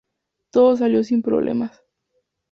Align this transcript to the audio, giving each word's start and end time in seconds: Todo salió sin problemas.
Todo 0.49 0.75
salió 0.75 1.03
sin 1.03 1.21
problemas. 1.21 1.79